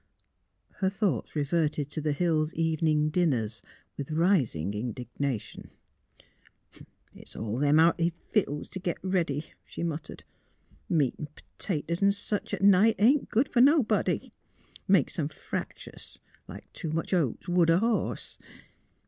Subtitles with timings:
[0.77, 3.61] Her thoughts reverted to the Hills' evening dinners
[3.97, 5.69] with rising indignation.,"
[7.13, 10.23] It's all them hearty vittles t' git ready," she muttered."
[10.89, 14.31] Meat 'n' p'tatoes 'n' sich at night ain't good fer nobody.
[14.87, 18.39] Makes 'em frac tious, like too much oats would a horse.